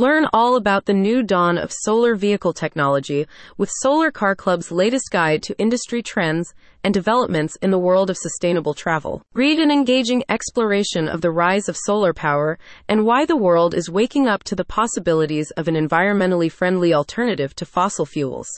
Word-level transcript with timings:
Learn 0.00 0.26
all 0.32 0.56
about 0.56 0.86
the 0.86 0.94
new 0.94 1.22
dawn 1.22 1.58
of 1.58 1.70
solar 1.70 2.14
vehicle 2.14 2.54
technology 2.54 3.26
with 3.58 3.70
Solar 3.82 4.10
Car 4.10 4.34
Club's 4.34 4.72
latest 4.72 5.10
guide 5.10 5.42
to 5.42 5.58
industry 5.58 6.02
trends 6.02 6.54
and 6.82 6.94
developments 6.94 7.58
in 7.60 7.70
the 7.70 7.78
world 7.78 8.08
of 8.08 8.16
sustainable 8.16 8.72
travel. 8.72 9.20
Read 9.34 9.58
an 9.58 9.70
engaging 9.70 10.24
exploration 10.30 11.06
of 11.06 11.20
the 11.20 11.30
rise 11.30 11.68
of 11.68 11.76
solar 11.76 12.14
power 12.14 12.58
and 12.88 13.04
why 13.04 13.26
the 13.26 13.36
world 13.36 13.74
is 13.74 13.90
waking 13.90 14.26
up 14.26 14.42
to 14.44 14.56
the 14.56 14.64
possibilities 14.64 15.50
of 15.58 15.68
an 15.68 15.74
environmentally 15.74 16.50
friendly 16.50 16.94
alternative 16.94 17.54
to 17.56 17.66
fossil 17.66 18.06
fuels. 18.06 18.48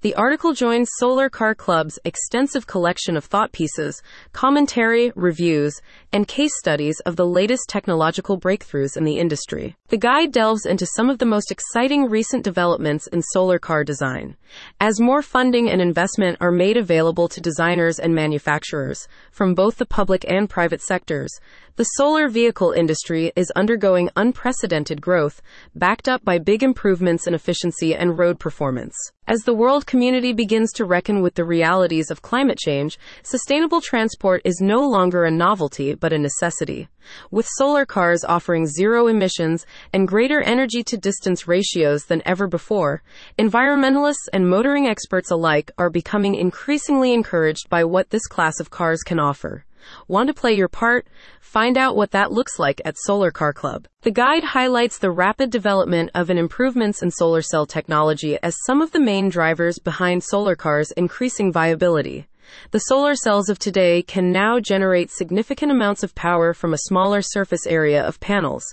The 0.00 0.14
article 0.14 0.52
joins 0.52 0.88
Solar 0.98 1.28
Car 1.28 1.56
Club's 1.56 1.98
extensive 2.04 2.68
collection 2.68 3.16
of 3.16 3.24
thought 3.24 3.50
pieces, 3.50 4.00
commentary, 4.32 5.10
reviews, 5.16 5.74
and 6.12 6.28
case 6.28 6.52
studies 6.56 7.00
of 7.00 7.16
the 7.16 7.26
latest 7.26 7.64
technological 7.68 8.38
breakthroughs 8.38 8.96
in 8.96 9.02
the 9.02 9.18
industry. 9.18 9.74
The 9.88 9.96
guide 9.96 10.30
delves 10.30 10.66
into 10.66 10.86
some 10.86 11.10
of 11.10 11.18
the 11.18 11.26
most 11.26 11.50
exciting 11.50 12.08
recent 12.08 12.44
developments 12.44 13.08
in 13.08 13.22
solar 13.22 13.58
car 13.58 13.82
design. 13.82 14.36
As 14.80 15.00
more 15.00 15.20
funding 15.20 15.68
and 15.68 15.82
investment 15.82 16.38
are 16.40 16.52
made 16.52 16.76
available 16.76 17.26
to 17.26 17.40
designers 17.40 17.98
and 17.98 18.14
manufacturers 18.14 19.08
from 19.32 19.56
both 19.56 19.78
the 19.78 19.84
public 19.84 20.24
and 20.28 20.48
private 20.48 20.80
sectors, 20.80 21.32
the 21.74 21.84
solar 21.84 22.28
vehicle 22.28 22.70
industry 22.70 23.32
is 23.34 23.50
undergoing 23.56 24.10
unprecedented 24.14 25.00
growth, 25.00 25.42
backed 25.74 26.08
up 26.08 26.24
by 26.24 26.38
big 26.38 26.62
improvements 26.62 27.26
in 27.26 27.34
efficiency 27.34 27.96
and 27.96 28.16
road 28.16 28.38
performance. 28.38 28.94
As 29.28 29.42
the 29.42 29.52
world 29.52 29.84
community 29.84 30.32
begins 30.32 30.72
to 30.72 30.86
reckon 30.86 31.20
with 31.20 31.34
the 31.34 31.44
realities 31.44 32.10
of 32.10 32.22
climate 32.22 32.56
change, 32.56 32.98
sustainable 33.22 33.82
transport 33.82 34.40
is 34.42 34.62
no 34.62 34.88
longer 34.88 35.24
a 35.24 35.30
novelty 35.30 35.94
but 35.94 36.14
a 36.14 36.18
necessity. 36.18 36.88
With 37.30 37.46
solar 37.46 37.84
cars 37.84 38.24
offering 38.24 38.66
zero 38.66 39.06
emissions 39.06 39.66
and 39.92 40.08
greater 40.08 40.40
energy 40.40 40.82
to 40.84 40.96
distance 40.96 41.46
ratios 41.46 42.06
than 42.06 42.22
ever 42.24 42.46
before, 42.46 43.02
environmentalists 43.38 44.30
and 44.32 44.48
motoring 44.48 44.86
experts 44.86 45.30
alike 45.30 45.72
are 45.76 45.90
becoming 45.90 46.34
increasingly 46.34 47.12
encouraged 47.12 47.68
by 47.68 47.84
what 47.84 48.08
this 48.08 48.26
class 48.26 48.58
of 48.60 48.70
cars 48.70 49.02
can 49.02 49.20
offer. 49.20 49.66
Want 50.06 50.28
to 50.28 50.34
play 50.34 50.54
your 50.54 50.68
part? 50.68 51.06
Find 51.40 51.78
out 51.78 51.96
what 51.96 52.10
that 52.12 52.32
looks 52.32 52.58
like 52.58 52.80
at 52.84 52.98
Solar 52.98 53.30
Car 53.30 53.52
Club. 53.52 53.86
The 54.02 54.10
guide 54.10 54.44
highlights 54.44 54.98
the 54.98 55.10
rapid 55.10 55.50
development 55.50 56.10
of 56.14 56.30
improvements 56.30 57.02
in 57.02 57.10
solar 57.10 57.42
cell 57.42 57.66
technology 57.66 58.38
as 58.42 58.56
some 58.64 58.80
of 58.80 58.92
the 58.92 59.00
main 59.00 59.28
drivers 59.28 59.78
behind 59.78 60.24
solar 60.24 60.56
cars 60.56 60.90
increasing 60.92 61.52
viability. 61.52 62.26
The 62.70 62.80
solar 62.80 63.14
cells 63.14 63.48
of 63.48 63.58
today 63.58 64.02
can 64.02 64.32
now 64.32 64.60
generate 64.60 65.10
significant 65.10 65.72
amounts 65.72 66.02
of 66.02 66.14
power 66.14 66.52
from 66.52 66.74
a 66.74 66.78
smaller 66.78 67.22
surface 67.22 67.66
area 67.66 68.02
of 68.02 68.20
panels. 68.20 68.64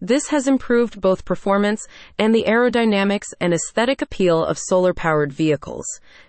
This 0.00 0.28
has 0.28 0.48
improved 0.48 1.00
both 1.00 1.24
performance 1.24 1.86
and 2.18 2.34
the 2.34 2.44
aerodynamics 2.48 3.28
and 3.40 3.54
aesthetic 3.54 4.02
appeal 4.02 4.44
of 4.44 4.58
solar 4.58 4.92
powered 4.92 5.32
vehicles. 5.32 5.86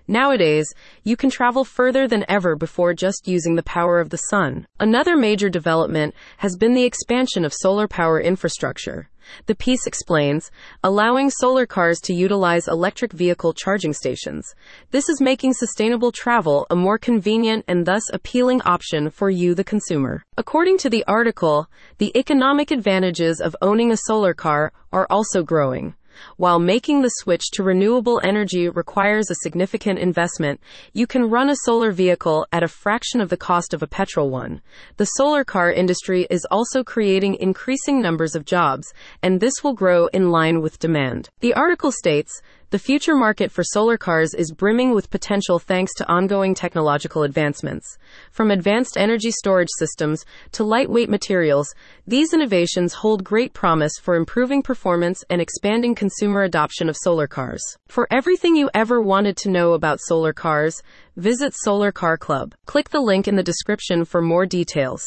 Nowadays, 0.08 0.72
you 1.04 1.18
can 1.18 1.30
travel 1.30 1.64
further 1.64 2.08
than 2.08 2.26
ever 2.30 2.56
before 2.56 2.94
just 2.94 3.28
using 3.28 3.56
the 3.56 3.64
power 3.64 4.00
of 4.00 4.10
the 4.10 4.18
sun. 4.18 4.68
Another 4.80 5.18
major 5.18 5.50
development 5.50 6.14
has 6.38 6.56
been 6.56 6.74
the 6.74 6.84
expansion 6.84 7.46
of 7.46 7.54
solar 7.54 7.88
power 7.88 8.20
infrastructure. 8.20 9.10
The 9.46 9.56
piece 9.56 9.88
explains, 9.88 10.52
allowing 10.84 11.30
solar 11.30 11.66
cars 11.66 12.00
to 12.02 12.14
utilize 12.14 12.68
electric 12.68 13.12
vehicle 13.14 13.54
charging 13.54 13.94
stations. 13.94 14.56
This 14.92 15.10
is 15.10 15.22
making 15.22 15.54
sustainable 15.54 16.12
travel 16.12 16.68
a 16.70 16.76
more 16.76 16.98
convenient 16.98 17.66
and 17.68 17.86
thus 17.86 18.04
appealing 18.12 18.62
option 18.64 19.10
for 19.10 19.30
you, 19.30 19.56
the 19.56 19.64
consumer. 19.64 20.24
According 20.38 20.78
to 20.80 20.90
the 20.90 21.04
article, 21.08 21.68
the 21.98 22.16
economic 22.18 22.72
advantages 22.72 23.40
of 23.40 23.56
owning 23.62 23.92
a 23.92 23.98
solar 23.98 24.34
car 24.34 24.72
are 24.92 25.08
also 25.10 25.44
growing. 25.44 25.96
While 26.38 26.60
making 26.60 27.02
the 27.02 27.10
switch 27.10 27.44
to 27.54 27.64
renewable 27.64 28.22
energy 28.24 28.70
requires 28.70 29.30
a 29.30 29.36
significant 29.36 30.00
investment, 30.00 30.60
you 30.94 31.08
can 31.08 31.30
run 31.30 31.50
a 31.50 31.56
solar 31.64 31.92
vehicle 31.92 32.46
at 32.52 32.64
a 32.64 32.68
fraction 32.68 33.22
of 33.22 33.30
the 33.30 33.38
cost 33.38 33.74
of 33.74 33.84
a 33.84 33.88
petrol 33.88 34.30
one. 34.30 34.62
The 34.98 35.06
solar 35.06 35.44
car 35.44 35.72
industry 35.72 36.28
is 36.30 36.46
also 36.50 36.84
creating 36.84 37.36
increasing 37.36 38.02
numbers 38.02 38.36
of 38.36 38.46
jobs, 38.46 38.94
and 39.22 39.40
this 39.40 39.64
will 39.64 39.74
grow 39.74 40.08
in 40.08 40.32
line 40.32 40.62
with 40.62 40.80
demand. 40.80 41.30
The 41.40 41.54
article 41.54 41.92
states, 41.92 42.42
the 42.74 42.80
future 42.80 43.14
market 43.14 43.52
for 43.52 43.64
solar 43.64 44.00
cars 44.00 44.34
is 44.34 44.52
brimming 44.52 44.96
with 44.96 45.12
potential 45.12 45.60
thanks 45.60 45.94
to 45.94 46.12
ongoing 46.12 46.56
technological 46.56 47.22
advancements. 47.22 48.00
From 48.32 48.50
advanced 48.50 48.98
energy 48.98 49.30
storage 49.30 49.70
systems 49.78 50.26
to 50.54 50.64
lightweight 50.64 51.08
materials, 51.08 51.72
these 52.08 52.34
innovations 52.34 52.96
hold 52.96 53.24
great 53.24 53.54
promise 53.54 53.94
for 54.02 54.16
improving 54.16 54.64
performance 54.64 55.24
and 55.30 55.40
expanding 55.40 55.94
consumer 55.94 56.42
adoption 56.42 56.90
of 56.90 56.98
solar 56.98 57.28
cars. 57.28 57.64
For 57.90 58.08
everything 58.10 58.56
you 58.56 58.72
ever 58.74 59.00
wanted 59.00 59.38
to 59.38 59.52
know 59.52 59.74
about 59.74 60.02
solar 60.02 60.34
cars, 60.34 60.82
visit 61.16 61.54
Solar 61.56 61.92
Car 61.92 62.18
Club. 62.18 62.56
Click 62.66 62.90
the 62.90 63.02
link 63.02 63.28
in 63.28 63.36
the 63.36 63.44
description 63.44 64.04
for 64.04 64.20
more 64.20 64.48
details. 64.48 65.06